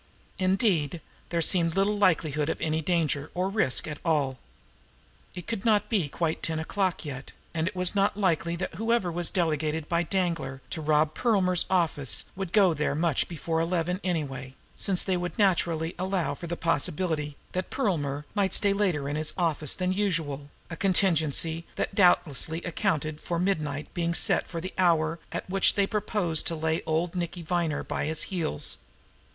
[0.39, 0.99] Indeed,
[1.29, 4.39] there seemed little likelihood of any danger or risk at all.
[5.35, 8.73] It could not be quite ten o clock yet; and it was not likely that
[8.73, 13.99] whoever was delegated by Danglar to rob Perlmer's office would go there much before eleven
[14.03, 19.15] anyway, since they would naturally allow for the possibility that Perlmer might stay later in
[19.15, 24.73] his office than usual, a contingency that doubtless accounted for midnight being set as the
[24.79, 28.77] hour at which they proposed to lay old Nicky Viner by the heels.